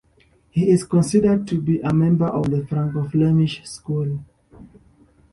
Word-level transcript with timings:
He 0.49 0.71
is 0.71 0.83
considered 0.83 1.47
to 1.49 1.61
be 1.61 1.79
a 1.79 1.93
member 1.93 2.25
of 2.25 2.49
the 2.49 2.65
Franco-Flemish 2.65 3.63
school. 3.67 4.23